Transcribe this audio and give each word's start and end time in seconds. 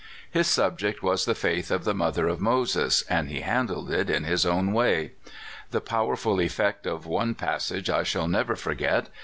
His 0.31 0.47
subject 0.47 1.03
was 1.03 1.25
the 1.25 1.35
faith 1.35 1.69
of 1.69 1.83
the 1.83 1.93
mother 1.93 2.27
of 2.27 2.39
Moses, 2.41 3.03
and 3.03 3.29
he 3.29 3.41
handled 3.41 3.91
it 3.91 4.09
in 4.09 4.23
his 4.23 4.47
own 4.47 4.73
way. 4.73 5.11
The 5.69 5.79
powerful 5.79 6.39
effect 6.41 6.87
of 6.87 7.05
one 7.05 7.35
passage 7.35 7.87
I 7.87 8.01
shall 8.01 8.27
never 8.27 8.55
forget. 8.55 9.09